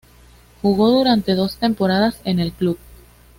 Jugó 0.63 0.89
durante 0.89 1.35
dos 1.35 1.57
temporadas 1.57 2.21
en 2.25 2.39
el 2.39 2.53
club. 2.53 2.79